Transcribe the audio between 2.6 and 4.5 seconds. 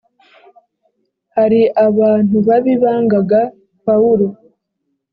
bangaga pawulo